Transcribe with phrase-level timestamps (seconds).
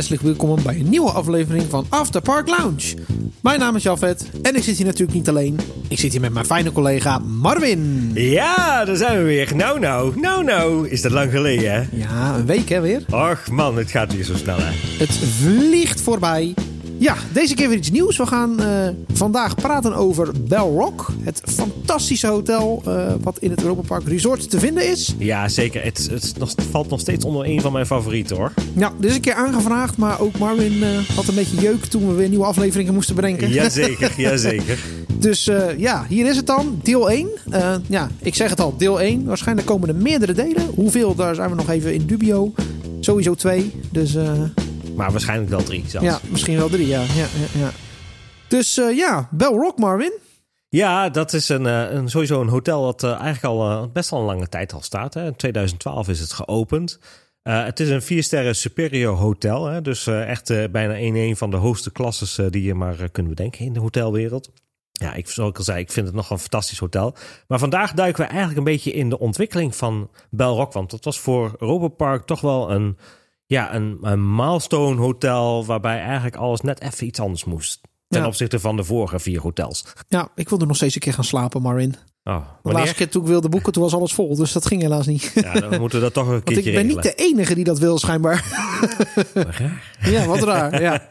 [0.00, 2.94] Hartelijk welkom bij een nieuwe aflevering van After Park Lounge.
[3.40, 5.58] Mijn naam is Jafet en ik zit hier natuurlijk niet alleen.
[5.88, 8.10] Ik zit hier met mijn fijne collega Marvin.
[8.14, 9.56] Ja, daar zijn we weer.
[9.56, 10.88] Nou, nou, nou, nou.
[10.88, 11.82] Is dat lang geleden, hè?
[11.92, 13.04] Ja, een week hè weer.
[13.10, 14.72] Och man, het gaat weer zo snel, hè?
[14.98, 16.54] Het vliegt voorbij.
[17.00, 18.16] Ja, deze keer weer iets nieuws.
[18.16, 21.12] We gaan eh, vandaag praten over Bell Rock.
[21.22, 25.14] Het fantastische hotel uh, wat in het Europa Park Resort te vinden is.
[25.18, 25.84] Ja, zeker.
[25.84, 28.52] Het, het, valt nog steeds onder een van mijn favorieten, hoor.
[28.76, 32.08] Ja, dit is een keer aangevraagd, maar ook Marvin uh, had een beetje jeuk toen
[32.08, 33.48] we weer nieuwe afleveringen moesten bedenken.
[33.48, 34.78] Jazeker, jazeker.
[35.18, 36.80] dus ja, hier is het dan.
[36.82, 37.28] Deel 1.
[37.86, 39.24] ja, ik zeg het al, deel 1.
[39.24, 40.66] Waarschijnlijk komen er meerdere delen.
[40.74, 42.52] Hoeveel, daar zijn we nog even in dubio.
[43.00, 43.72] Sowieso twee.
[43.90, 44.16] Dus...
[45.00, 46.06] Maar waarschijnlijk wel drie zelfs.
[46.06, 47.00] Ja, misschien wel drie, ja.
[47.00, 47.70] ja, ja, ja.
[48.48, 50.12] Dus uh, ja, Bell Rock, Marvin.
[50.68, 54.20] Ja, dat is een, een, sowieso een hotel dat uh, eigenlijk al uh, best wel
[54.20, 55.14] een lange tijd al staat.
[55.14, 55.26] Hè.
[55.26, 56.98] In 2012 is het geopend.
[57.42, 59.66] het is een vier sterren superior hotel.
[59.66, 59.82] Hè.
[59.82, 63.72] Dus echt bijna een, een van de hoogste klasses die je maar kunt bedenken in
[63.72, 64.50] de hotelwereld.
[64.92, 67.14] Ja, ik, zoals ik al zei, ik vind het nog een fantastisch hotel.
[67.48, 70.72] Maar vandaag duiken we eigenlijk een beetje in de ontwikkeling van Bell Rock.
[70.72, 72.96] Want dat was voor Europa Park toch wel een
[73.50, 77.80] ja, een, een milestone hotel waarbij eigenlijk alles net even iets anders moest.
[78.08, 79.86] Ten opzichte van de vorige vier hotels.
[80.08, 81.94] Ja, ik wilde nog steeds een keer gaan slapen, Marin.
[82.24, 84.36] Oh, de laatste keer toen ik wilde boeken, toen was alles vol.
[84.36, 85.32] Dus dat ging helaas niet.
[85.34, 87.64] Ja, dan moeten we dat toch een keertje Want ik ben niet de enige die
[87.64, 88.44] dat wil, schijnbaar.
[89.34, 89.82] raar.
[90.10, 90.80] Ja, wat raar.
[90.80, 91.06] Ja.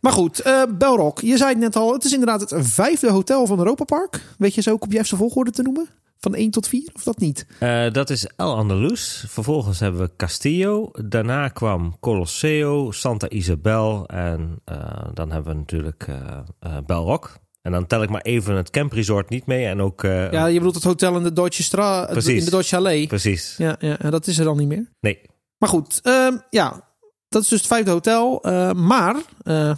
[0.00, 1.92] Maar goed, uh, Belrock, je zei het net al.
[1.92, 4.20] Het is inderdaad het vijfde hotel van Europa Park.
[4.38, 5.88] Weet je ze ook op juiste volgorde te noemen?
[6.24, 7.46] Van 1 tot 4, of dat niet?
[7.60, 9.24] Uh, dat is El Andalus.
[9.28, 10.90] Vervolgens hebben we Castillo.
[11.04, 14.06] Daarna kwam Colosseo, Santa Isabel.
[14.06, 14.78] En uh,
[15.14, 17.36] dan hebben we natuurlijk uh, Belrock.
[17.62, 19.66] En dan tel ik maar even het campresort niet mee.
[19.66, 23.06] En ook, ja, je bedoelt het hotel in de Deutsche Straat, in de Deutsche Allee.
[23.06, 23.54] Precies.
[23.56, 24.90] Ja, ja, dat is er dan niet meer.
[25.00, 25.20] Nee.
[25.58, 26.88] Maar goed, ehm, ja,
[27.28, 28.40] dat is dus het vijfde hotel.
[28.76, 29.16] maar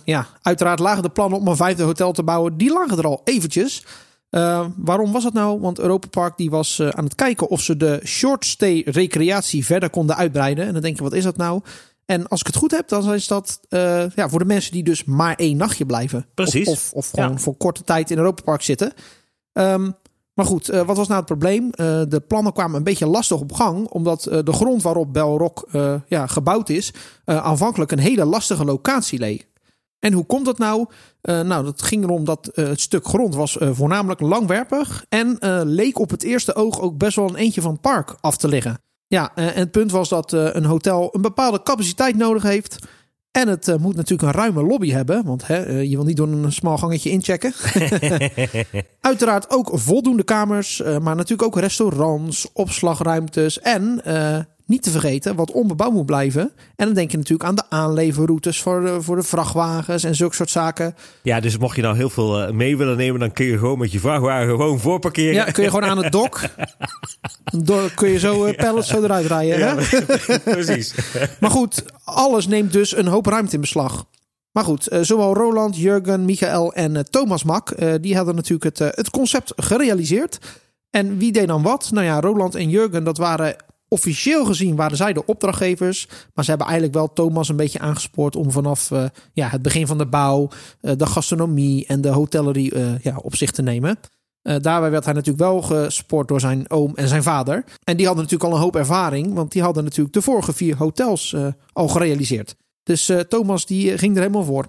[0.04, 2.56] ja, uiteraard lagen de plannen om een vijfde hotel te bouwen.
[2.56, 3.84] Die lagen er al eventjes.
[4.36, 5.60] Uh, waarom was dat nou?
[5.60, 9.64] Want Europa Park die was uh, aan het kijken of ze de short stay recreatie
[9.64, 10.66] verder konden uitbreiden.
[10.66, 11.60] En dan denk je, wat is dat nou?
[12.04, 14.82] En als ik het goed heb, dan is dat uh, ja, voor de mensen die
[14.82, 16.26] dus maar één nachtje blijven.
[16.34, 16.68] Precies.
[16.68, 17.38] Of, of, of gewoon ja.
[17.38, 18.92] voor korte tijd in Europa Park zitten.
[19.52, 19.94] Um,
[20.34, 21.70] maar goed, wat was nou het probleem?
[22.08, 25.68] de plannen kwamen een beetje lastig op gang, omdat de grond waarop Belrock
[26.08, 26.92] ja, gebouwd is,
[27.24, 29.48] aanvankelijk een hele lastige locatie leek.
[29.98, 30.86] En hoe komt dat nou?
[31.22, 35.36] Uh, nou, dat ging erom dat uh, het stuk grond was uh, voornamelijk langwerpig en
[35.64, 38.48] leek op het eerste oog ook best wel een eentje van het park af te
[38.48, 38.78] liggen.
[39.06, 42.78] Ja, en het punt was dat een hotel een bepaalde capaciteit nodig heeft.
[43.30, 46.52] En het moet natuurlijk een ruime lobby hebben, want hè, je wil niet door een
[46.52, 47.52] smal gangetje inchecken.
[49.00, 54.00] Uiteraard ook voldoende kamers, maar natuurlijk ook restaurants, opslagruimtes en
[54.66, 56.52] niet te vergeten, wat onbebouwd moet blijven.
[56.76, 60.34] En dan denk je natuurlijk aan de aanleverroutes voor de, voor de vrachtwagens en zulke
[60.34, 60.94] soort zaken.
[61.22, 63.78] Ja, dus mocht je nou heel veel eh, mee willen nemen, dan kun je gewoon
[63.78, 65.34] met je vrachtwagen gewoon voorparkeren.
[65.34, 66.40] Ja, kun je gewoon aan het dok.
[67.64, 69.58] Door, kun je zo uh, pallets zo eruit rijden.
[69.58, 69.74] Ja,
[70.44, 70.94] precies.
[71.40, 74.06] maar goed, alles neemt dus een hoop ruimte in beslag.
[74.52, 78.96] Maar goed, uh, zowel Roland, Jurgen, Michael en uh, Thomas Mak, die hadden natuurlijk het,
[78.96, 80.38] het concept gerealiseerd.
[80.90, 81.90] En wie deed dan wat?
[81.92, 83.56] Nou ja, Roland en Jurgen, dat waren
[83.88, 86.08] officieel gezien waren zij de opdrachtgevers.
[86.34, 89.86] Maar ze hebben eigenlijk wel Thomas een beetje aangespoord om vanaf uh, ja, het begin
[89.86, 90.48] van de bouw,
[90.82, 93.98] uh, de gastronomie en de hotellerie uh, ja, op zich te nemen.
[94.42, 97.64] daarbij werd hij natuurlijk wel gespoord door zijn oom en zijn vader.
[97.84, 100.76] En die hadden natuurlijk al een hoop ervaring, want die hadden natuurlijk de vorige vier
[100.76, 101.36] hotels
[101.72, 102.56] al gerealiseerd.
[102.82, 104.66] Dus Thomas die ging er helemaal voor.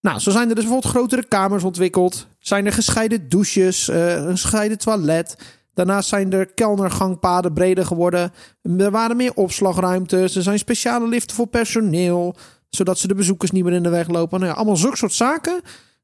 [0.00, 2.26] Nou, zo zijn er dus bijvoorbeeld grotere kamers ontwikkeld.
[2.38, 5.36] Zijn er gescheiden douches, een gescheiden toilet.
[5.76, 8.32] Daarnaast zijn er kelnergangpaden breder geworden.
[8.78, 10.36] Er waren meer opslagruimtes.
[10.36, 12.36] Er zijn speciale liften voor personeel.
[12.68, 14.40] Zodat ze de bezoekers niet meer in de weg lopen.
[14.40, 15.60] Nou ja, allemaal zulke soort zaken.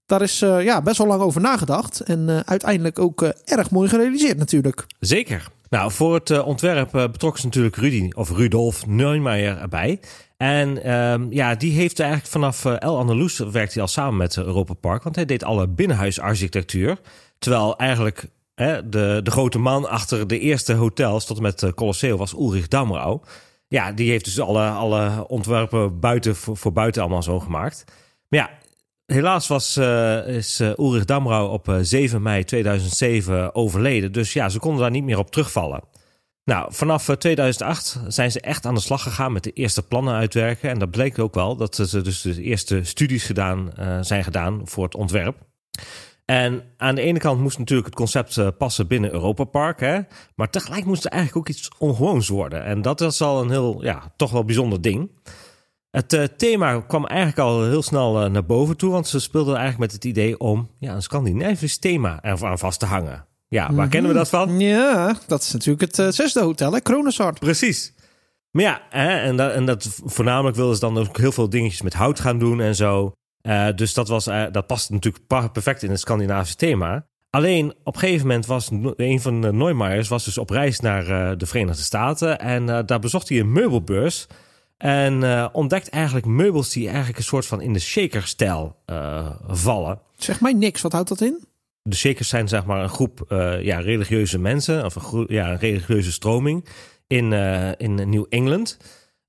[0.06, 2.00] Daar is uh, ja, best wel lang over nagedacht.
[2.00, 4.86] En uh, uiteindelijk ook uh, erg mooi gerealiseerd natuurlijk.
[5.00, 5.48] Zeker.
[5.68, 10.00] Nou, voor het ontwerp betrok ze natuurlijk Rudy of Rudolf Neumeijer erbij.
[10.36, 14.74] En um, ja, die heeft eigenlijk vanaf El Andalus werkt hij al samen met Europa
[14.74, 15.02] Park.
[15.02, 16.98] Want hij deed alle binnenhuisarchitectuur.
[17.38, 22.16] Terwijl eigenlijk De, de grote man achter de eerste hotels tot en met eh, Colosseo
[22.16, 23.20] was Ulrich Damrau.
[23.68, 27.84] Ja, die heeft dus alle, alle ontwerpen buiten, voor, buiten allemaal zo gemaakt.
[28.28, 28.50] Maar ja,
[29.06, 34.12] helaas was, uh, is uh, Ulrich Damrau op uh, 7 mei 2007 overleden.
[34.12, 35.82] Dus ja, ze konden daar niet meer op terugvallen.
[36.44, 40.70] Nou, vanaf 2008 zijn ze echt aan de slag gegaan met de eerste plannen uitwerken.
[40.70, 44.84] En dat bleek ook wel dat ze dus de eerste studies gedaan, zijn gedaan voor
[44.84, 45.36] het ontwerp.
[46.32, 49.80] En aan de ene kant moest natuurlijk het concept uh, passen binnen Europa Park.
[49.80, 50.00] Hè?
[50.34, 52.64] Maar tegelijk moest er eigenlijk ook iets ongewoons worden.
[52.64, 55.10] En dat is al een heel, ja, toch wel bijzonder ding.
[55.90, 59.92] Het thema kwam eigenlijk al heel snel naar boven toe, want ze speelden eigenlijk met
[59.92, 63.26] het idee om ja, een Scandinavisch thema eraan vast te hangen.
[63.48, 64.60] Ja, waar kennen we dat van?
[64.60, 66.80] Ja, dat is natuurlijk het zesde hotel, hè?
[66.80, 67.38] Kronosart.
[67.38, 67.94] Precies.
[68.50, 71.82] Maar ja, hè, en, dat, en dat voornamelijk wilden ze dan ook heel veel dingetjes
[71.82, 73.12] met hout gaan doen en zo.
[73.42, 77.06] Uh, dus dat, was, uh, dat past natuurlijk perfect in het Scandinavische thema.
[77.30, 81.08] Alleen op een gegeven moment was een van de Neumeyers was dus op reis naar
[81.08, 82.38] uh, de Verenigde Staten.
[82.38, 84.26] En daar bezocht hij een meubelbeurs.
[84.76, 88.76] En ontdekt eigenlijk meubels die eigenlijk een soort van in de shaker-stijl
[89.46, 90.00] vallen.
[90.16, 91.44] Zeg mij niks, wat houdt dat in?
[91.82, 93.24] De Shakers zijn zeg maar een groep
[93.60, 96.68] ja, religieuze mensen, of een, ja, een religieuze stroming
[97.06, 97.32] in,
[97.76, 98.78] in New England.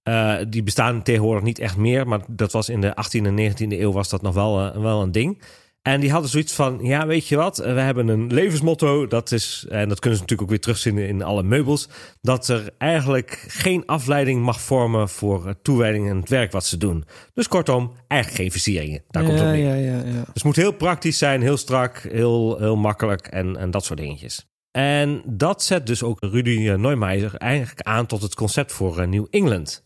[0.09, 3.79] Uh, die bestaan tegenwoordig niet echt meer, maar dat was in de 18e en 19e
[3.79, 5.41] eeuw was dat nog wel, uh, wel een ding.
[5.83, 9.65] En die hadden zoiets van, ja, weet je wat, we hebben een levensmotto, dat is,
[9.69, 11.89] en dat kunnen ze natuurlijk ook weer terugzien in alle meubels,
[12.21, 17.03] dat er eigenlijk geen afleiding mag vormen voor toewijding en het werk wat ze doen.
[17.33, 19.03] Dus kortom, eigenlijk geen versieringen.
[19.07, 20.01] Daar komt het op Ja, ja, ja.
[20.01, 23.99] Dus het moet heel praktisch zijn, heel strak, heel, heel makkelijk en, en dat soort
[23.99, 24.45] dingetjes.
[24.71, 29.83] En dat zet dus ook Rudy Neumeijer eigenlijk aan tot het concept voor New England.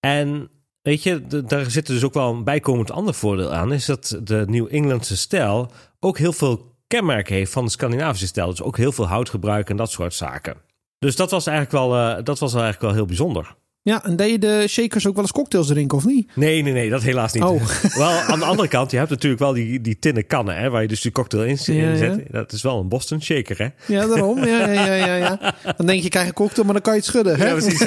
[0.00, 0.50] En
[0.82, 3.72] weet je, daar zit dus ook wel een bijkomend ander voordeel aan.
[3.72, 8.48] Is dat de New Englandse stijl ook heel veel kenmerken heeft van de Scandinavische stijl.
[8.48, 10.56] Dus ook heel veel houtgebruik en dat soort zaken.
[10.98, 13.56] Dus dat was eigenlijk wel, uh, dat was eigenlijk wel heel bijzonder.
[13.88, 16.30] Ja, en deed je de shakers ook wel eens cocktails drinken of niet?
[16.34, 17.42] Nee, nee, nee, dat helaas niet.
[17.42, 17.62] Oh.
[17.94, 20.82] wel, aan de andere kant, je hebt natuurlijk wel die, die tinnen kannen, hè, waar
[20.82, 22.00] je dus die cocktail in, zet.
[22.00, 22.18] ja.
[22.30, 23.94] Dat is wel een Boston shaker, hè?
[23.94, 24.44] Ja, daarom.
[24.44, 25.54] Ja, ja, ja, ja.
[25.76, 27.38] Dan denk je, je krijgt een cocktail, maar dan kan je het schudden.
[27.38, 27.46] Hè?
[27.46, 27.80] Ja, precies.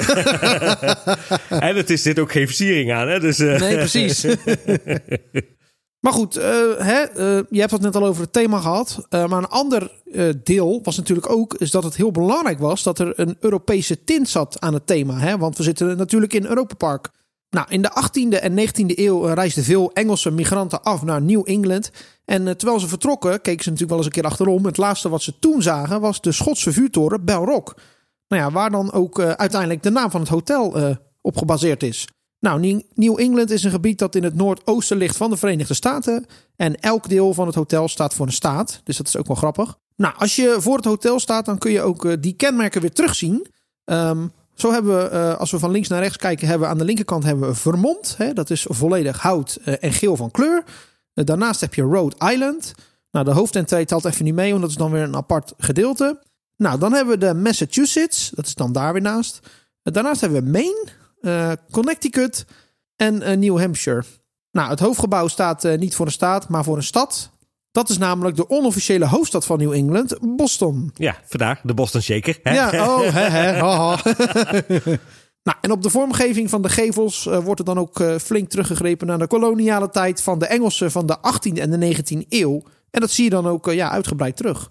[1.68, 3.20] en het is dit ook geen versiering aan, hè?
[3.20, 4.26] Dus, eh, Nee, precies.
[6.02, 6.44] Maar goed, eh,
[6.76, 9.06] hè, eh, je hebt het net al over het thema gehad.
[9.08, 10.00] Eh, maar een ander
[10.44, 14.28] deel was natuurlijk ook is dat het heel belangrijk was dat er een Europese tint
[14.28, 15.18] zat aan het thema.
[15.18, 15.38] Hè?
[15.38, 17.10] Want we zitten natuurlijk in Europa Park.
[17.50, 21.90] Nou, in de 18e en 19e eeuw reisden veel Engelse migranten af naar New England.
[22.24, 24.64] En terwijl ze vertrokken, keken ze natuurlijk wel eens een keer achterom.
[24.64, 27.74] Het laatste wat ze toen zagen was de Schotse vuurtoren Belrock.
[28.28, 32.08] Nou ja, waar dan ook uiteindelijk de naam van het hotel op gebaseerd is.
[32.42, 36.26] Nou, New- England is een gebied dat in het noordoosten ligt van de Verenigde Staten.
[36.56, 38.80] En elk deel van het hotel staat voor een staat.
[38.84, 39.78] Dus dat is ook wel grappig.
[39.96, 42.92] Nou, als je voor het hotel staat, dan kun je ook eh, die kenmerken weer
[42.92, 43.46] terugzien.
[43.84, 46.78] Ehm, zo hebben we, eh, als we van links naar rechts kijken, hebben we aan
[46.78, 48.14] de linkerkant hebben we Vermont.
[48.18, 50.64] Hè, dat is volledig hout eh, en geel van kleur.
[51.14, 52.74] Daarnaast heb je Rhode Island.
[53.10, 56.18] Nou, de hoofdentree telt even niet mee, want dat is dan weer een apart gedeelte.
[56.56, 58.30] Nou, dan hebben we de Massachusetts.
[58.34, 59.40] Dat is dan daar weer naast.
[59.82, 60.86] Daarnaast hebben we Maine,
[61.22, 62.46] eh, Connecticut
[62.96, 64.02] en eh, New Hampshire.
[64.50, 67.30] Nou, het hoofdgebouw staat eh, niet voor een staat, maar voor een stad.
[67.70, 70.90] Dat is namelijk de onofficiële hoofdstad van New England, Boston.
[70.94, 72.38] ja, vandaar de Boston shaker.
[72.42, 72.54] Hè?
[72.54, 74.00] Ja, oh, hè, hè, haha.
[75.46, 79.18] nou, en op de vormgeving van de gevels wordt er dan ook flink teruggegrepen naar
[79.18, 82.62] de koloniale tijd van de Engelsen van de 18e en de 19e eeuw.
[82.90, 84.70] En dat zie je dan ook ja, uitgebreid terug.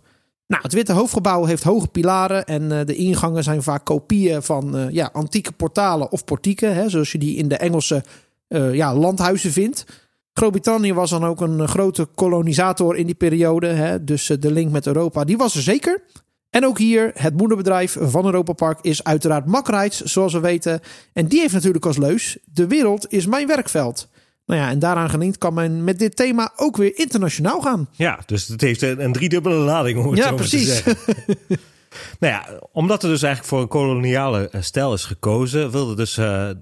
[0.51, 4.77] Nou, het witte hoofdgebouw heeft hoge pilaren en eh, de ingangen zijn vaak kopieën van
[4.77, 8.03] eh, ja, antieke portalen of portieken, hè, zoals je die in de Engelse
[8.47, 9.85] eh, ja, landhuizen vindt.
[10.33, 14.87] Groot-Brittannië was dan ook een grote kolonisator in die periode, hè, dus de link met
[14.87, 16.03] Europa, die was er zeker.
[16.49, 20.79] En ook hier, het moederbedrijf van Europa Park is uiteraard Mack Rides, zoals we weten.
[21.13, 24.09] En die heeft natuurlijk als leus, de wereld is mijn werkveld.
[24.45, 27.89] Nou ja, en daaraan gelinkt kan men met dit thema ook weer internationaal gaan.
[27.91, 30.67] Ja, dus het heeft een, een driedubbele lading, om het Ja, zo maar te precies.
[30.83, 30.97] zeggen.
[32.19, 36.19] nou ja, omdat er dus eigenlijk voor een koloniale eh, stijl is gekozen, wilde dus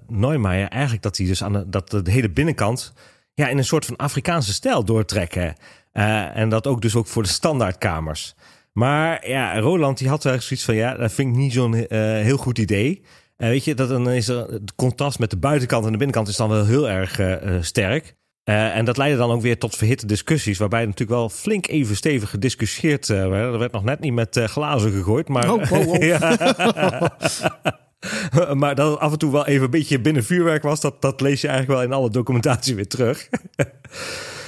[0.08, 2.94] Neumeijer eigenlijk dat hij dus aan de, dat de hele binnenkant
[3.34, 5.56] ja, in een soort van Afrikaanse stijl doortrekken.
[5.92, 8.36] Eh, en dat ook dus ook voor de standaardkamers.
[8.74, 12.38] Maar ja, Roland die had eigenlijk zoiets van ja, dat vind ik niet zo'n heel
[12.38, 13.02] goed idee.
[13.48, 16.36] Weet je, dat dan is er, het contrast met de buitenkant en de binnenkant is
[16.36, 18.16] dan wel heel erg eh, eh, sterk.
[18.44, 21.96] Eh, en dat leidde dan ook weer tot verhitte discussies, waarbij natuurlijk wel flink even
[21.96, 23.54] stevig gediscussieerd werd.
[23.54, 27.06] Er werd nog net niet met glazen gegooid, maar, Oh, oh, oh.
[28.54, 31.22] Maar dat het af en toe wel even een beetje binnen vuurwerk was, dat, dat
[31.22, 33.30] lees je eigenlijk wel in alle documentatie weer terug.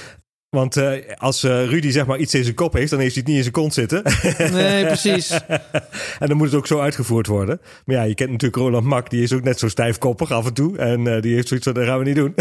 [0.56, 3.22] Want eh, als eh, Rudy zeg maar iets in zijn kop heeft, dan heeft hij
[3.22, 4.02] het niet in zijn kont zitten.
[4.52, 5.30] Nee, precies.
[6.20, 7.60] en dan moet het ook zo uitgevoerd worden.
[7.84, 10.54] Maar ja, je kent natuurlijk Roland Mak, die is ook net zo stijfkoppig af en
[10.54, 10.78] toe.
[10.78, 12.34] En eh, die heeft zoiets van, dat gaan we niet doen.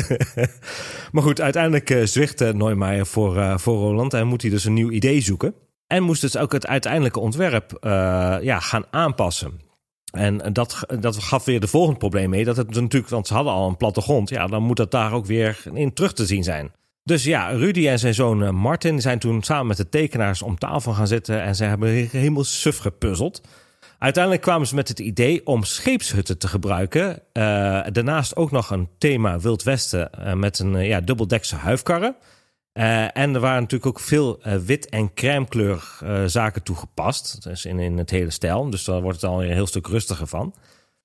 [1.12, 4.66] maar goed, uiteindelijk uh, zwicht uh, Neumeijer voor, uh, voor Roland en moet hij dus
[4.66, 5.54] een nieuw idee zoeken.
[5.88, 7.92] En moest dus ook het uiteindelijke ontwerp uh,
[8.42, 9.60] ja, gaan aanpassen.
[10.12, 12.46] En dat, dat gaf weer de volgende probleem mee.
[12.46, 14.30] Dat het natuurlijk, want ze hadden al een plattegrond.
[14.30, 16.72] Ja, dan moet dat daar ook weer in terug te zien zijn.
[17.04, 20.58] Dus ja, Rudy en zijn zoon eh, Martin zijn toen samen met de tekenaars om
[20.58, 21.42] tafel gaan zitten.
[21.42, 23.42] En ze hebben helemaal suf gepuzzeld.
[23.98, 27.10] Uiteindelijk kwamen ze met het idee om scheepshutten te gebruiken.
[27.10, 27.14] Uh,
[27.92, 32.16] daarnaast ook nog een thema Wild Westen uh, met een ja, dubbeldekse huifkarren.
[32.74, 37.44] en er waren natuurlijk ook veel wit- en crèmekleur zaken toegepast.
[37.44, 38.70] Dus in, in het hele stijl.
[38.70, 40.54] Dus daar wordt het al een heel stuk rustiger van.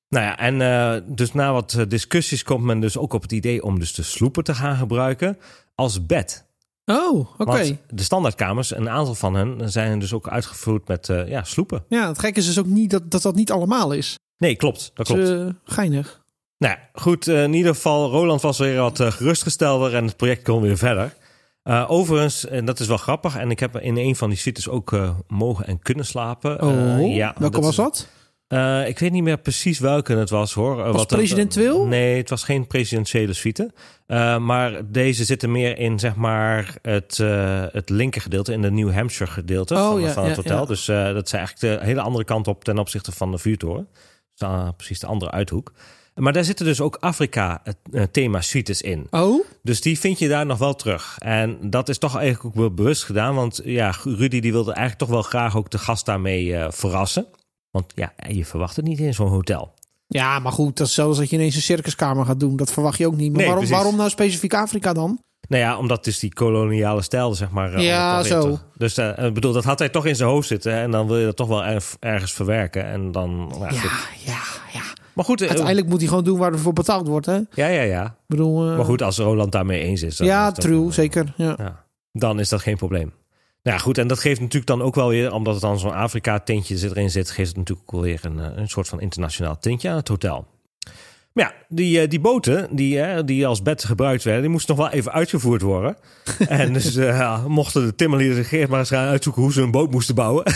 [0.08, 3.78] Nou ja, en dus na wat discussies komt men dus ook op het idee om
[3.78, 5.38] dus de sloepen te gaan gebruiken
[5.76, 6.44] als bed.
[6.84, 7.42] Oh, oké.
[7.42, 7.78] Okay.
[7.88, 11.84] De standaardkamers, een aantal van hen zijn dus ook uitgevoerd met uh, ja, sloepen.
[11.88, 14.18] Ja, het gekke is dus ook niet dat dat, dat niet allemaal is.
[14.38, 14.90] Nee, klopt.
[14.94, 15.20] Dat klopt.
[15.20, 16.24] Dus, uh, geinig.
[16.58, 17.26] Nou goed.
[17.26, 21.14] Uh, in ieder geval, Roland was weer wat gerustgestelder en het project kon weer verder.
[21.86, 24.96] overigens, en dat is wel grappig, en ik heb in een van die suites ook
[25.28, 26.62] mogen en kunnen slapen.
[26.62, 28.08] Oh, ja, welke was dat?
[28.48, 30.76] Uh, ik weet niet meer precies welke het was hoor.
[30.76, 31.80] Was wat presidentieel?
[31.80, 33.72] Het, nee, het was geen presidentiële suite.
[34.06, 38.70] Uh, maar deze zitten meer in zeg maar het, uh, het linker gedeelte, in de
[38.70, 40.60] New Hampshire gedeelte oh, van, ja, van het ja, hotel.
[40.60, 40.66] ja.
[40.66, 40.84] Dus
[41.14, 43.88] dat is eigenlijk de hele andere kant op ten opzichte van de vuurtoren.
[44.34, 45.72] Dus precies de andere uithoek.
[46.14, 49.06] Maar daar zitten dus ook Afrika-thema suites in.
[49.10, 49.44] Oh?
[49.62, 51.16] Dus die vind je daar nog wel terug.
[51.18, 53.34] En dat is toch eigenlijk ook wel bewust gedaan.
[53.34, 57.26] Want ja, Rudy die wilde eigenlijk toch wel graag ook de gast daarmee verrassen.
[57.76, 59.74] Want ja, je verwacht het niet in zo'n hotel.
[60.08, 62.56] Ja, maar goed, dat is zelfs dat je ineens een circuskamer gaat doen.
[62.56, 63.30] Dat verwacht je ook niet.
[63.32, 65.20] Maar Nee, waarom, waarom nou specifiek Afrika dan?
[65.48, 67.74] Nou ja, omdat dus die koloniale stijl, zeg maar.
[67.74, 68.58] eh, Ja, zo.
[68.76, 70.72] Dus eh, ik bedoel, dat had hij toch in zijn hoofd zitten.
[70.72, 72.84] hè, En dan wil je dat toch wel erg- ergens verwerken.
[72.84, 73.54] En dan.
[73.60, 73.80] Ja, Ja,
[74.24, 74.38] ja,
[74.72, 74.82] ja.
[75.12, 77.36] Maar goed, eh, Uiteindelijk moet hij gewoon doen waar er voor betaald wordt, hè?
[77.36, 78.16] Ik ja, ja, ja.
[78.26, 78.70] bedoel...
[78.70, 80.16] eh, Maar goed, als Roland daarmee eens is.
[80.16, 81.32] dan ja, is dat- true, zeker.
[81.36, 81.54] Ja.
[81.58, 83.12] Ja, dan is dat geen probleem.
[83.66, 85.92] Nou ja, goed, en dat geeft natuurlijk dan ook wel weer, omdat het dan zo'n
[85.92, 89.88] Afrika-tintje erin zit, geeft het natuurlijk ook weer een, eh, een soort van internationaal tintje
[89.88, 90.46] aan het hotel.
[91.32, 94.76] Maar ja, die, eh, die boten die, eh, die als bed gebruikt werden, die moesten
[94.76, 95.96] nog wel even uitgevoerd worden.
[96.48, 99.90] en dus ja, mochten de timmerlieden zich maar eens gaan uitzoeken hoe ze een boot
[99.90, 100.44] moesten bouwen.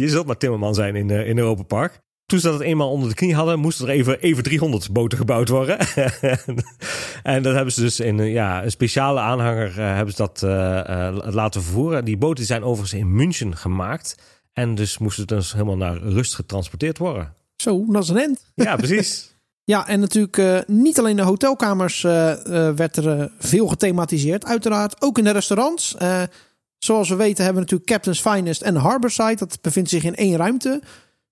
[0.00, 2.00] Je zult maar timmerman zijn in, in Europa Park.
[2.26, 5.48] Toen ze dat eenmaal onder de knie hadden, moesten er even, even 300 boten gebouwd
[5.48, 5.78] worden.
[7.22, 10.42] en dat hebben ze dus in eh, ja, een speciale aanhanger eh, hebben ze dat
[10.42, 12.04] eh, laten vervoeren.
[12.04, 14.16] Die boten zijn overigens in München gemaakt.
[14.52, 17.34] En dus moesten dus helemaal naar rust getransporteerd worden.
[17.56, 18.44] Zo, dat is een end.
[18.54, 19.34] Ja, precies.
[19.64, 24.44] Ja, en natuurlijk niet alleen de hotelkamers werd er veel gethematiseerd.
[24.44, 25.94] Uiteraard ook in de restaurants.
[26.78, 29.36] Zoals we weten hebben we natuurlijk Captain's Finest en Harborside.
[29.36, 30.82] Dat bevindt zich in één ruimte.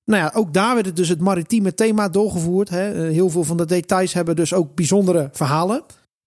[0.05, 2.69] Nou ja, ook daar werd het dus het maritieme thema doorgevoerd.
[2.69, 2.93] Hè.
[2.93, 5.83] Eh, heel veel van de details hebben dus ook bijzondere verhalen.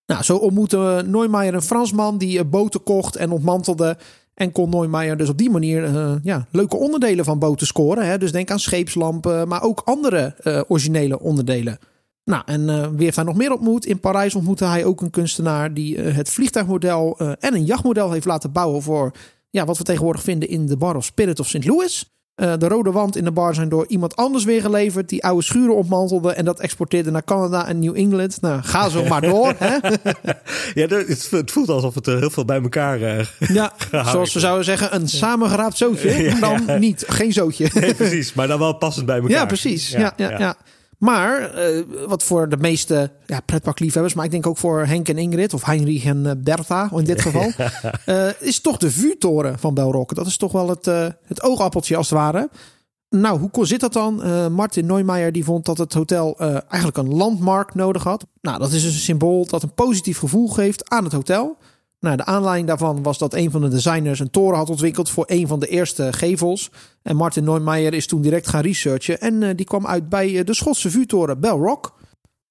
[0.07, 3.98] Nou, zo ontmoette Neumeier een Fransman die eh, boten kocht en ontmantelde.
[4.34, 8.07] En kon Neumeier dus op die manier eh, ja, leuke onderdelen van boten scoren.
[8.07, 8.17] Hè.
[8.17, 10.36] Dus denk aan scheepslampen, maar ook andere
[10.67, 11.79] originele onderdelen.
[12.24, 13.86] Nou, en eh, wie heeft hij nog meer ontmoet?
[13.86, 18.51] In Parijs ontmoette hij ook een kunstenaar die het vliegtuigmodel en een jachtmodel heeft laten
[18.51, 19.12] bouwen voor
[19.50, 21.65] ja, wat we tegenwoordig vinden in de Bar of Spirit of St.
[21.65, 22.17] Louis.
[22.38, 25.10] Eh, de rode wand in de bar zijn door iemand anders weer geleverd.
[25.10, 28.41] Die oude schuren ontmantelde en dat exporteerde naar Canada en New England.
[28.41, 29.53] Nou, ga zo maar door.
[29.58, 29.75] hè?
[30.74, 33.01] Ja, het, voelt alsof het er heel veel bij elkaar...
[33.01, 33.74] eh, Ja,
[34.12, 36.24] zoals we zouden zeggen, een samengeraapt zootje.
[36.24, 37.70] Ja, dan niet, geen zootje.
[37.74, 39.32] nee, precies, maar dan wel passend bij elkaar.
[39.32, 39.89] Ja, precies.
[39.89, 40.56] Ja, ja, ja.
[40.98, 45.18] Maar eh, wat voor de meeste ja, pretparkliefhebbers, maar ik denk ook voor Henk en
[45.18, 47.51] Ingrid, of Heinrich en eh, Bertha in dit geval,
[48.06, 50.16] eh, is toch de vuurtoren van Belrock.
[50.16, 50.86] Dat is toch wel het,
[51.24, 52.50] het oogappeltje als het ware.
[53.10, 54.22] Nou, hoe zit dat dan?
[54.54, 58.25] Martin Neumeier die vond dat het hotel eigenlijk een landmark nodig had.
[58.42, 61.58] Nou, dat is dus een symbool dat een positief gevoel geeft aan het hotel.
[62.00, 65.24] Nou, de aanleiding daarvan was dat een van de designers een toren had ontwikkeld voor
[65.27, 66.72] een van de eerste gevels.
[67.01, 70.46] En Martin Neumeier is toen direct gaan researchen en eh, die kwam uit bij eh,
[70.46, 71.96] de Schotse vuurtoren Belrock.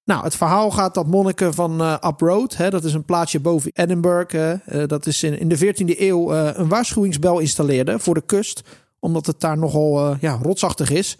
[0.03, 4.59] Nou, het verhaal gaat dat monniken van eh Uproad, dat is een plaatsje boven Edinburgh,
[4.85, 8.63] dat is in, in de 14e eeuw een waarschuwingsbel installeerde voor de kust,
[8.99, 11.17] omdat het daar nogal ja, rotsachtig is.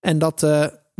[0.00, 0.46] En dat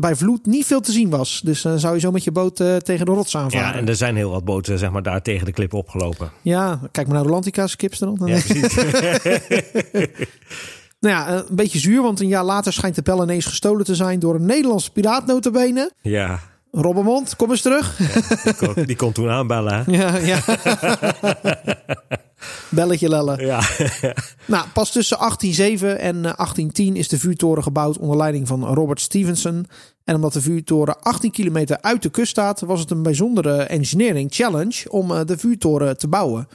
[0.00, 1.40] bij vloed niet veel te zien was.
[1.44, 3.68] Dus dan zou je zo met je boot eh, tegen de rots aanvaren.
[3.68, 6.30] Ja, en er zijn heel wat boten zeg maar, daar tegen de klip opgelopen.
[6.42, 8.28] Ja, kijk maar naar Rolantica, skips er dan.
[8.28, 8.74] Ja, precies.
[11.00, 13.94] Nou ja, een beetje zuur, want een jaar later schijnt de bel ineens gestolen te
[13.94, 15.90] zijn door een Nederlandse piraat notabene.
[16.02, 16.40] ja,
[16.72, 17.96] Robbermond, kom eens terug.
[18.44, 19.84] die kon, die kon toen aanbellen.
[19.84, 19.92] hè?
[19.92, 20.40] ja, ja.
[22.70, 23.46] Belletje lellen.
[23.46, 23.60] Ja.
[24.46, 29.00] Nou, pas tussen 1807 en eh, 1810 is de vuurtoren gebouwd onder leiding van Robert
[29.00, 29.66] Stevenson.
[30.04, 34.34] En omdat de vuurtoren 18 kilometer uit de kust staat, was het een bijzondere engineering
[34.34, 36.48] challenge om eh, de vuurtoren te bouwen.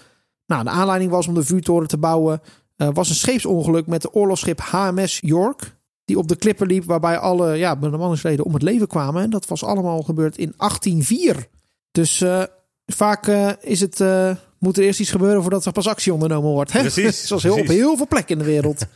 [0.48, 2.42] Nou, de aanleiding was om de vuurtoren te bouwen,
[2.76, 5.75] eh, was een scheepsongeluk met de oorlogsschip HMS York.
[6.06, 9.24] Die op de klippen liep, waarbij alle ja, bemanningsleden om het leven kwamen.
[9.24, 11.48] En dat was allemaal gebeurd in 1804.
[11.96, 12.44] Dus eh,
[12.86, 16.52] vaak eh, is het, eh, moet er eerst iets gebeuren voordat er pas actie ondernomen
[16.52, 16.72] wordt.
[16.72, 16.80] Hè?
[16.80, 18.86] Precies, Zoals heel, op heel veel plekken in de wereld.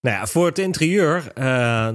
[0.00, 1.32] Nou ja, voor het interieur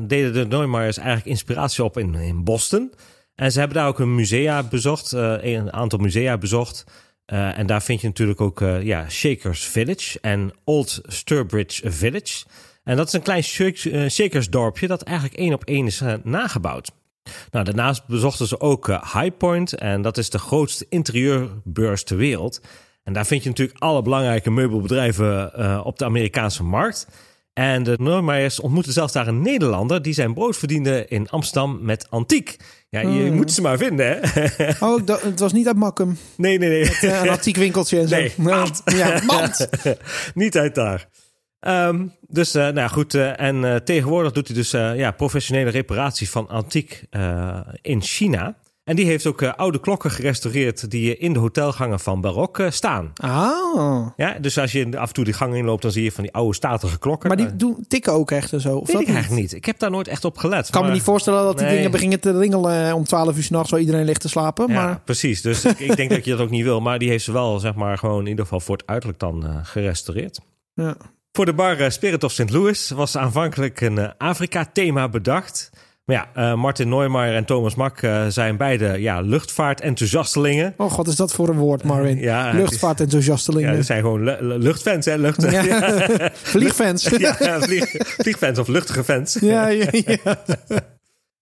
[0.08, 2.94] deden de Neumeyers eigenlijk inspiratie op in, in Boston.
[3.36, 6.84] En ze hebben daar ook een musea bezocht, een aantal musea bezocht.
[7.26, 12.46] En daar vind je natuurlijk ook ja, Shakers Village en Old Sturbridge Village.
[12.90, 13.44] En dat is een klein
[14.10, 16.92] shakersdorpje dat eigenlijk één op één is nagebouwd.
[17.52, 22.62] Nou, daarnaast bezochten ze ook High Point en dat is de grootste interieurbeurs ter wereld.
[23.04, 27.08] En daar vind je natuurlijk alle belangrijke meubelbedrijven op de Amerikaanse markt.
[27.54, 32.10] En de Normaiers ontmoeten zelfs daar een Nederlander die zijn brood verdiende in Amsterdam met
[32.10, 32.58] antiek.
[32.90, 33.36] Ja, je hmm.
[33.36, 34.70] moet ze maar vinden, hè?
[34.88, 36.18] Oh, het was niet uit Makkum.
[36.38, 36.80] Nee, nee, nee.
[36.80, 38.16] Met, uh, een antiek winkeltje en zo.
[38.16, 38.82] Nee, mand.
[38.86, 39.70] Ja, mand.
[40.34, 41.08] niet uit daar.
[41.68, 46.30] Um, dus, uh, nou goed, uh, en uh, tegenwoordig doet hij dus ja, professionele reparaties
[46.30, 47.04] van antiek
[47.82, 48.56] in China.
[48.84, 53.12] En die heeft ook oude klokken gerestaureerd die in de hotelgangen van Barok staan.
[53.16, 54.08] Ah.
[54.16, 56.34] Ja, dus als je af en toe die gang inloopt, dan zie je van die
[56.34, 57.28] oude statige klokken.
[57.28, 58.78] Maar die doen, tikken ook echt en zo?
[58.78, 59.54] Of Weet dat ik eigenlijk niet.
[59.54, 60.66] Ik heb daar nooit echt op gelet.
[60.66, 63.44] Ik kan me niet voorstellen dat die dingen beginnen te ringelen eh, om 12 uur
[63.44, 64.68] s'nachts, waar iedereen ligt te slapen.
[64.68, 65.00] Ja, maar...
[65.00, 65.42] precies.
[65.42, 66.82] Dus ik, ik, denk dat je dat ook niet wil.
[66.82, 69.66] Maar die heeft ze wel, zeg maar, gewoon in ieder geval voor het uiterlijk dan
[69.66, 70.40] gerestaureerd.
[70.74, 70.98] Ja.
[71.40, 72.50] Voor de bar Spirit of St.
[72.50, 75.70] Louis was aanvankelijk een Afrika-thema bedacht.
[76.06, 80.74] Maar ja, uh, Martin Neumeier en Thomas Mak uh, zijn beide ja, luchtvaartenthousiastelingen.
[80.78, 82.18] Oh god, is dat voor een woord, Marvin?
[82.18, 83.70] Uh, ja, luchtvaartenthousiastelingen.
[83.70, 84.24] Ja, dat zijn gewoon
[84.58, 85.18] luchtfans, hè?
[85.18, 85.64] Lucht, ja.
[85.72, 86.30] ja.
[86.34, 87.04] Vliegfans.
[87.18, 89.38] ja, vlieg, vliegfans of luchtige fans.
[89.42, 90.44] Ja, ja, ja.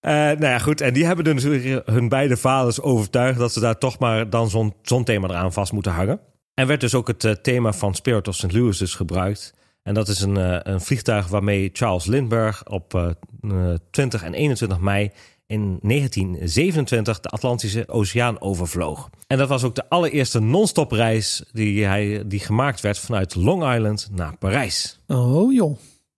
[0.39, 0.81] nou ja, goed.
[0.81, 1.43] En die hebben dus
[1.85, 5.71] hun beide vaders overtuigd dat ze daar toch maar dan zo'n zo'n thema eraan vast
[5.71, 6.19] moeten hangen.
[6.53, 8.53] En werd dus ook het thema van Spirit of St.
[8.53, 9.55] Louis dus gebruikt.
[9.87, 14.79] En dat is een, uh, een vliegtuig waarmee Charles Lindbergh op uh, 20 en 21
[14.79, 15.11] mei
[15.45, 19.09] in 1927 de Atlantische Oceaan overvloog.
[19.27, 23.73] En dat was ook de allereerste non-stop reis die, hij, die gemaakt werd vanuit Long
[23.73, 24.99] Island naar Parijs.
[25.07, 25.77] Oh joh,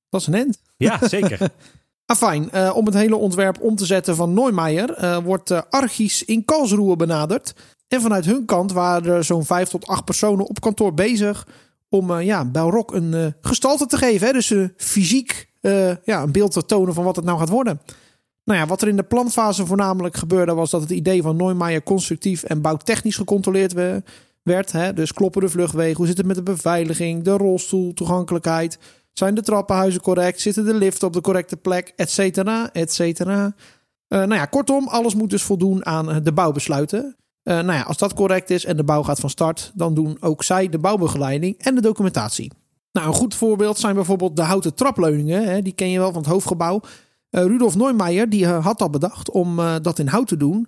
[0.10, 0.62] dat is een end.
[0.78, 1.40] Ja, zeker.
[2.06, 6.26] Afijn, uh, om het hele ontwerp om te zetten van Neumeier uh, wordt uh, Archis
[6.26, 7.54] in Karlsruhe benaderd.
[7.88, 11.48] En vanuit hun kant waren er zo'n vijf tot acht personen op kantoor bezig
[11.90, 14.28] om uh, ja, Belrock een uh, gestalte te geven.
[14.28, 14.34] Hè?
[14.34, 15.48] Dus uh, fysiek
[16.04, 17.82] ja, een beeld te tonen van wat het nou gaat worden.
[18.44, 20.54] Nou ja, wat er in de planfase voornamelijk gebeurde...
[20.54, 23.74] was dat het idee van Neumeier constructief en bouwtechnisch gecontroleerd
[24.44, 24.72] werd.
[24.72, 24.94] Hè?
[24.94, 25.98] Dus kloppen de vluchtwegen?
[25.98, 27.24] Hoe zit het met de beveiliging?
[27.24, 28.80] De rolstoel, toegankelijkheid?
[29.14, 30.42] Zijn de trappenhuizen correct?
[30.42, 31.94] Zitten de liften op de correcte plek?
[31.96, 33.56] Etcetera, etcetera.
[34.08, 37.16] nou ja, kortom, alles moet dus voldoen aan de bouwbesluiten.
[37.44, 40.18] Uh, nou ja, als dat correct is en de bouw gaat van start, dan doen
[40.20, 42.52] ook zij de bouwbegeleiding en de documentatie.
[42.92, 45.44] Nou, een goed voorbeeld zijn bijvoorbeeld de houten trapleuningen.
[45.44, 46.82] Hè, die ken je wel van het hoofdgebouw.
[47.32, 50.68] Uh, Rudolf Neumeijer die uh, had al bedacht om dat in hout te doen.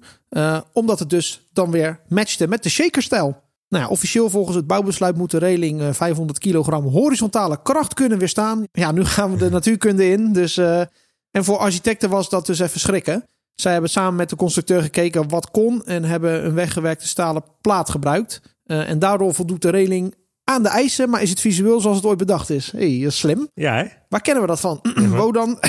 [0.74, 3.42] omdat het dus dan weer matchte met de shakerstijl.
[3.70, 8.64] Nou ja, officieel volgens het bouwbesluit moet de reling 500 kilogram horizontale kracht kunnen weerstaan.
[8.72, 10.34] Ja, nu gaan we de natuurkunde in.
[10.34, 10.90] Dus, en
[11.32, 13.26] voor architecten was dat dus even schrikken.
[13.62, 17.90] Zij hebben samen met de constructeur gekeken wat kon en hebben een weggewerkte stalen plaat
[17.90, 18.42] gebruikt.
[18.66, 22.06] Uh, en daardoor voldoet de reling aan de eisen, maar is het visueel zoals het
[22.06, 22.72] ooit bedacht is.
[22.72, 23.50] hey, slim.
[23.54, 23.86] Ja, hè?
[24.10, 24.80] Waar kennen we dat van?
[25.18, 25.60] Wodan.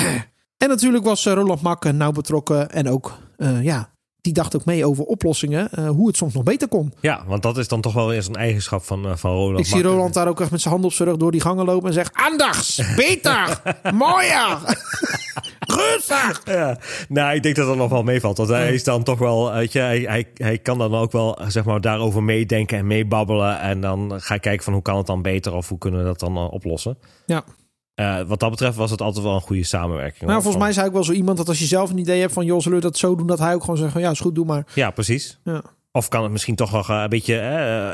[0.57, 4.65] en natuurlijk was uh, Roland Mak nauw betrokken en ook uh, ja, die dacht ook
[4.65, 6.93] mee over oplossingen, uh, hoe het soms nog beter kon.
[7.01, 9.59] Ja, want dat is dan toch wel eens een eigenschap van, uh, van Roland.
[9.59, 11.65] Ik zie Roland daar ook echt met zijn hand op zijn rug door die gangen
[11.65, 13.61] lopen en zegt: Aandachts, beter,
[13.93, 14.57] mooier,
[15.75, 16.41] rustig.
[16.45, 16.77] Ja,
[17.09, 18.37] nou, ik denk dat dat nog wel meevalt.
[18.37, 21.39] Want hij is dan toch wel, weet je, hij, hij, hij kan dan ook wel
[21.47, 23.59] zeg maar daarover meedenken en meebabbelen.
[23.59, 26.05] En dan ga ik kijken van hoe kan het dan beter of hoe kunnen we
[26.05, 26.97] dat dan uh, oplossen.
[27.25, 27.43] Ja.
[27.95, 30.29] Uh, wat dat betreft was het altijd wel een goede samenwerking.
[30.29, 32.19] Nou, volgens mij is hij ook wel zo iemand dat als je zelf een idee
[32.19, 32.45] hebt van...
[32.45, 33.27] joh, zullen we dat zo doen?
[33.27, 34.65] Dat hij ook gewoon zegt van ja, is goed, doe maar.
[34.75, 35.39] Ja, precies.
[35.43, 35.63] Ja.
[35.91, 37.35] Of kan het misschien toch nog een beetje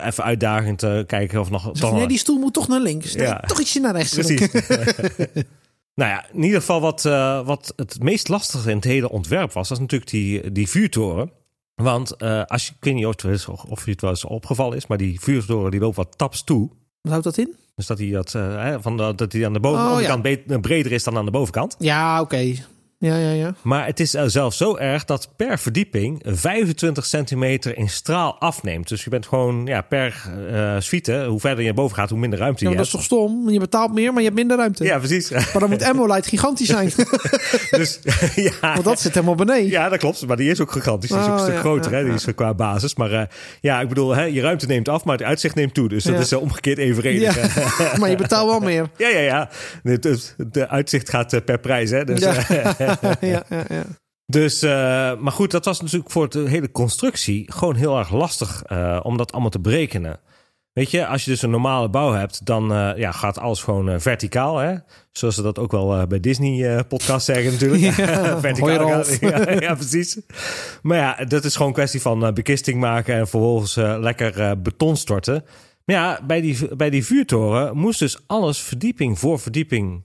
[0.05, 1.61] even uitdagend uh, kijken of nog...
[1.61, 3.15] Zeg, toch nee, die stoel moet toch naar links.
[3.15, 3.39] Nee, ja.
[3.47, 4.13] toch ietsje naar rechts.
[4.13, 4.47] Precies.
[5.99, 7.01] nou ja, in ieder geval wat,
[7.45, 9.71] wat het meest lastige in het hele ontwerp was...
[9.71, 11.31] is natuurlijk die, die vuurtoren.
[11.75, 14.87] Want als je, ik weet niet of je het wel eens opgevallen is...
[14.87, 16.69] maar die vuurtoren die loopt wat taps toe.
[17.01, 17.55] Wat houdt dat in?
[17.75, 20.59] Dus dat hij, dat, uh, van de, dat hij aan de bovenkant oh, ja.
[20.59, 21.75] breder is dan aan de bovenkant.
[21.79, 22.35] Ja, oké.
[22.35, 22.63] Okay.
[23.01, 23.53] Ja, ja, ja.
[23.61, 28.87] Maar het is zelfs zo erg dat per verdieping 25 centimeter in straal afneemt.
[28.87, 32.39] Dus je bent gewoon ja, per uh, suite, hoe verder je boven gaat, hoe minder
[32.39, 32.95] ruimte ja, je dat hebt.
[32.95, 33.49] Dat is toch stom?
[33.49, 34.83] Je betaalt meer, maar je hebt minder ruimte.
[34.83, 35.29] Ja, precies.
[35.29, 36.91] Maar dan moet Emolite gigantisch zijn.
[37.71, 37.99] dus,
[38.35, 38.51] ja.
[38.61, 39.69] Want dat zit helemaal beneden.
[39.69, 40.27] Ja, dat klopt.
[40.27, 41.09] Maar die is ook gigantisch.
[41.09, 41.91] Die is ook een stuk ja, groter.
[41.91, 42.03] ja, hè?
[42.03, 42.95] Die is qua basis.
[42.95, 43.21] Maar uh,
[43.61, 45.89] ja, ik bedoel, hè, je ruimte neemt af, maar het uitzicht neemt toe.
[45.89, 47.37] Dus dat is uh, omgekeerd evenredig.
[47.99, 48.89] Maar je betaalt wel meer.
[48.97, 49.49] Ja, ja, ja.
[49.83, 50.19] De,
[50.51, 51.89] de uitzicht gaat per prijs.
[51.89, 52.05] Hè?
[52.05, 52.25] Dus,
[53.21, 53.43] ja.
[53.49, 53.83] ja, ja.
[54.29, 54.69] Dus, uh,
[55.19, 59.17] maar goed, dat was natuurlijk voor de hele constructie gewoon heel erg lastig uh, om
[59.17, 60.19] dat allemaal te berekenen.
[60.73, 64.01] Weet je, als je dus een normale bouw hebt, dan uh, ja, gaat alles gewoon
[64.01, 64.57] verticaal.
[64.57, 64.75] Hè?
[65.11, 67.81] Zoals ze dat ook wel bij Disney-podcast zeggen natuurlijk.
[67.97, 69.05] Ja, verticaal.
[69.19, 70.19] Ja, ja, precies.
[70.81, 75.45] Maar ja, dat is gewoon een kwestie van bekisting maken en vervolgens lekker beton storten.
[75.85, 80.03] Maar ja, bij die, bij die vuurtoren moest dus alles verdieping voor verdieping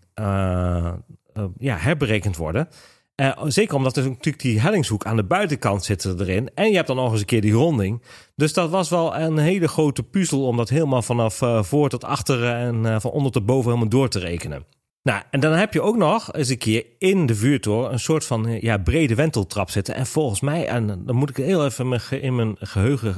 [1.58, 2.68] ja, herberekend worden.
[3.16, 6.50] Uh, zeker omdat er natuurlijk die hellingshoek aan de buitenkant zit erin.
[6.54, 8.02] En je hebt dan nog eens een keer die ronding.
[8.36, 12.04] Dus dat was wel een hele grote puzzel om dat helemaal vanaf uh, voor tot
[12.04, 14.64] achter en uh, van onder tot boven helemaal door te rekenen.
[15.02, 18.24] Nou, en dan heb je ook nog eens een keer in de vuurtoren een soort
[18.24, 19.94] van ja, brede wenteltrap zitten.
[19.94, 23.14] En volgens mij, en dan moet ik heel even in mijn geheugen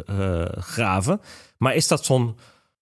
[0.62, 1.20] graven.
[1.58, 2.36] Maar is dat zo'n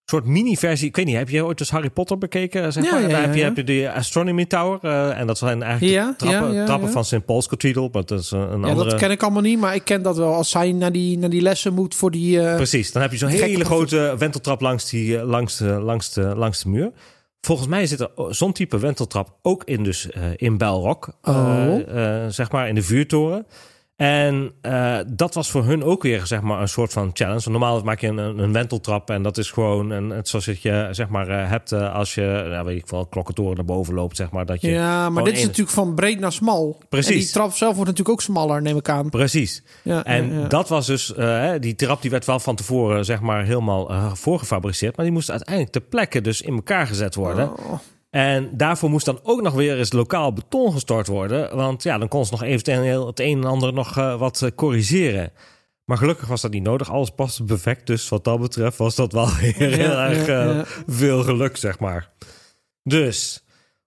[0.04, 0.88] soort mini-versie.
[0.88, 2.72] Ik weet niet, heb je ooit eens Harry Potter bekeken?
[2.72, 3.00] Zeg maar?
[3.00, 3.44] Ja, ja, Daar heb je, ja.
[3.44, 4.78] heb je de Astronomy Tower.
[4.82, 6.92] eh, en dat zijn eigenlijk Ja, de trappen, ja, ja, trappen ja.
[6.92, 7.24] van St.
[7.24, 7.88] Paul's Cathedral.
[7.92, 8.90] Maar dat is een, een Ja, andere...
[8.90, 10.34] dat ken ik allemaal niet, maar ik ken dat wel.
[10.34, 12.40] Als zij naar die, naar die lessen moet voor die...
[12.48, 16.12] eh, Precies, dan heb je zo'n hele grote wenteltrap langs, die, eh, langs, de, langs,
[16.12, 16.90] de, langs de muur.
[17.40, 21.08] Volgens mij zit er zo'n type wenteltrap ook in, dus, eh, in Belrock.
[21.22, 21.64] Oh.
[21.86, 23.46] Eh, eh, zeg maar in de vuurtoren.
[23.96, 27.40] En eh, dat was voor hun ook weer zeg maar, een soort van challenge.
[27.40, 30.62] Want normaal maak je een, een wenteltrap en dat is gewoon een, het zoals het
[30.62, 33.94] je zeg maar, eh, hebt eh, als je, nou, weet ik wel, klokkentoren naar boven
[33.94, 34.16] loopt.
[34.16, 36.78] Zeg maar, dat je ja, maar dit is natuurlijk van breed naar smal.
[36.88, 37.10] Precies.
[37.10, 39.10] En die trap zelf wordt natuurlijk ook smaller, neem ik aan.
[39.10, 39.62] Precies.
[39.82, 40.48] Ja, En ja, ja.
[40.48, 41.14] dat was dus,
[41.60, 44.96] die trap die werd wel van tevoren zeg maar helemaal voorgefabriceerd.
[44.96, 47.52] Maar die moest uiteindelijk ter plekke dus in elkaar gezet worden.
[47.52, 47.78] Oh.
[48.14, 51.56] En daarvoor moest dan ook nog weer eens lokaal beton gestort worden.
[51.56, 54.50] Want ja, dan kon ze nog eventueel het een en ander nog eh, wat eh,
[54.54, 55.32] corrigeren.
[55.84, 56.90] Maar gelukkig was dat niet nodig.
[56.90, 57.86] Alles paste perfect.
[57.86, 60.64] Dus wat dat betreft was dat wel heel Ja, erg ja, eh, ja.
[60.86, 62.10] veel geluk, zeg maar.
[62.82, 63.43] Dus,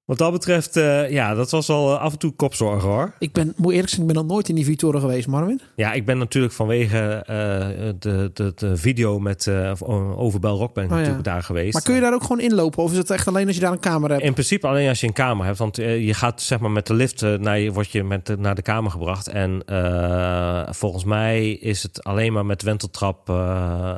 [0.08, 3.14] wat dat betreft, eh, ja, dat was wel eh, af en toe kopzorgen hoor.
[3.20, 5.62] Ik ben, moet eerlijk zeggen, ik ben nog nooit in die Victoren geweest, Marvin.
[5.76, 7.36] Ja, ik ben natuurlijk vanwege eh,
[8.00, 9.72] de, de, de video met eh
[10.20, 11.02] over Belrock ben ik Oh, ja.
[11.02, 11.74] natuurlijk daar geweest.
[11.74, 12.84] Maar kun je daar ook gewoon inlopen?
[12.84, 14.26] Of is het echt alleen als je daar een camera hebt?
[14.26, 15.58] In principe alleen als je een kamer hebt.
[15.58, 18.56] Want je gaat zeg maar met de lift naar je, word je met de- naar
[18.56, 19.28] de kamer gebracht.
[19.28, 23.96] En eh, volgens mij is het alleen maar met wenteltrap, eh,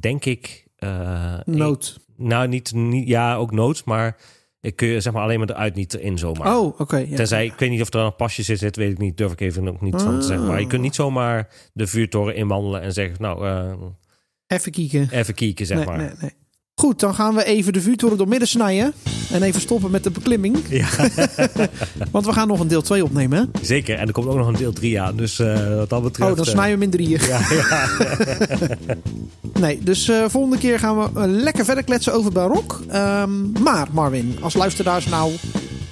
[0.00, 0.66] denk ik.
[0.76, 1.94] eh, Nood.
[1.98, 3.84] ik- nou, niet, niet, ja, ook nood.
[3.84, 4.16] Maar
[4.64, 6.56] ik kun je zeg maar alleen maar eruit niet erin zomaar.
[6.56, 6.96] Oh, oké.
[6.96, 7.16] ja.
[7.16, 9.16] Tenzij, ik weet niet of er een pasje zit, zit, weet ik niet.
[9.16, 10.46] Durf ik even ook niet van te zeggen.
[10.46, 13.72] Maar je kunt niet zomaar de vuurtoren inwandelen en zeggen, nou, eh,
[14.46, 15.08] Even kijken.
[15.10, 15.96] even kieken, zeg nee, maar.
[15.96, 16.30] nee, nee.
[16.74, 18.92] Goed, dan gaan we even de vuurtoren door midden snijden.
[19.32, 20.56] En even stoppen met de beklimming.
[20.68, 20.86] Ja,
[22.10, 23.38] Want we gaan nog een deel 2 opnemen.
[23.38, 23.66] Hè?
[23.66, 23.98] zeker.
[23.98, 25.16] En er komt ook nog een deel 3 aan.
[25.16, 26.30] Dus eh, wat dat betreft...
[26.30, 27.20] Oh, dan eh, snijden we hem in drieën.
[27.26, 27.88] Ja, ja.
[29.60, 32.80] Nee, dus eh, volgende keer gaan we lekker verder kletsen over Barok.
[32.88, 35.32] Ehm, maar Marvin, als luisteraars nou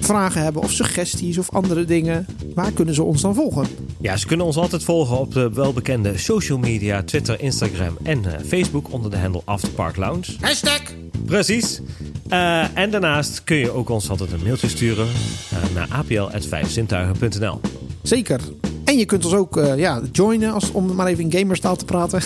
[0.00, 3.66] vragen hebben of suggesties of andere dingen, waar kunnen ze ons dan volgen?
[4.02, 8.44] ja, ze kunnen ons altijd volgen op de welbekende social media, Twitter, Instagram en eh,
[8.46, 10.32] Facebook onder de handle Afterpark Lounge.
[10.40, 10.80] Hashtag!
[11.24, 11.80] Precies.
[12.28, 15.06] Eh, en daarnaast kun je ook ons altijd een mailtje sturen
[15.50, 17.60] eh, naar apl.vijfzintuigen.nl.
[18.02, 18.40] Zeker.
[18.84, 21.84] En je kunt ons ook eh, ja, joinen, als, om maar even in gamerstaal te
[21.84, 22.20] praten,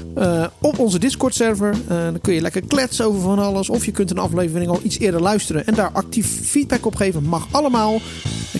[0.60, 1.74] op onze Discord-server.
[1.88, 3.68] Dan kun je lekker kletsen over van alles.
[3.68, 7.24] Of je kunt een aflevering al iets eerder luisteren en daar actief feedback op geven.
[7.24, 8.00] Mag allemaal.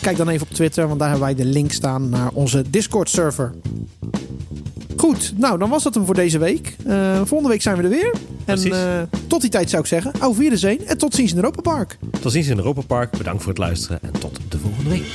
[0.01, 3.55] Kijk dan even op Twitter, want daar hebben wij de link staan naar onze Discord-server.
[4.97, 6.77] Goed, nou dan was dat hem voor deze week.
[7.25, 8.13] Volgende week zijn we er weer.
[8.45, 11.61] En eh, tot die tijd zou ik zeggen, auf Wiedersehen en tot ziens in Europa
[11.61, 11.99] Park.
[12.21, 13.11] Tot ziens in Europa Park.
[13.11, 15.07] Bedankt voor het luisteren en tot de volgende week.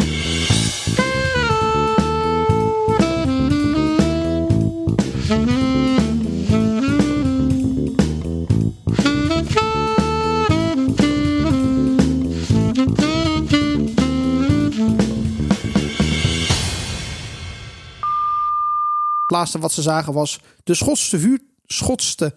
[19.22, 21.40] Het laatste wat ze zagen was de Schotse vuur...
[21.68, 22.34] Schotste...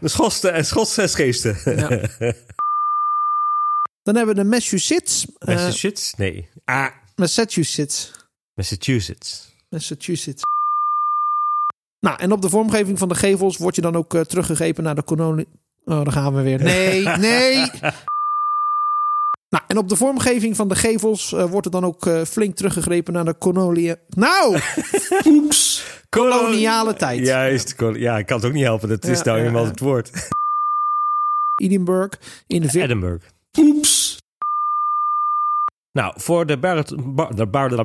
[0.00, 1.56] De Schotse en Schotse geesten.
[4.02, 5.26] Dan hebben we de Massachusetts.
[5.38, 6.14] eh, Massachusetts?
[6.14, 6.48] Nee.
[6.64, 8.10] Ah, Massachusetts.
[8.54, 9.54] Massachusetts.
[9.70, 10.42] Massachusetts.
[12.00, 14.94] Nou, en op de vormgeving van de gevels wordt je dan ook eh, teruggegrepen naar
[14.94, 15.48] de kolonie.
[15.84, 16.62] Oh, daar gaan we weer.
[16.62, 17.70] Nee, nee.
[19.50, 22.56] Nou, en op de vormgeving van de gevels eh, wordt er dan ook eh, flink
[22.56, 23.94] teruggegrepen naar de kolonie.
[24.08, 24.60] Nou,
[25.26, 25.84] oeps.
[26.08, 27.26] Koloniale tijd.
[27.26, 27.74] Juist.
[27.74, 28.88] kol- Ja, ik kan het ook niet helpen.
[28.88, 29.64] Dat is Ja, nou ja, ja.
[29.64, 30.28] het woord.
[31.62, 33.24] Edinburgh in de Edinburgh.
[33.58, 34.18] Oeps.
[35.92, 37.14] Nou, voor de Barrett...
[37.14, 37.76] Bar, de Bar, de